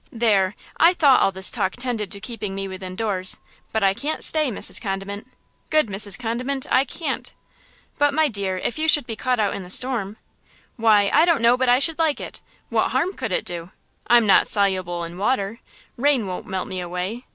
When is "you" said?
8.79-8.87